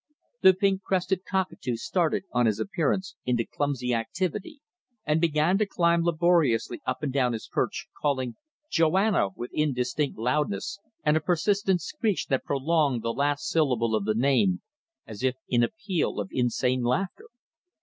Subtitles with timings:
[0.41, 4.59] The pink crested cockatoo started, on his appearance, into clumsy activity
[5.05, 8.35] and began to climb laboriously up and down his perch, calling
[8.71, 14.15] "Joanna" with indistinct loudness and a persistent screech that prolonged the last syllable of the
[14.15, 14.63] name
[15.05, 17.27] as if in a peal of insane laughter.